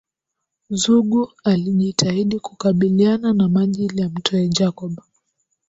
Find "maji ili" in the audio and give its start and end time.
3.49-4.01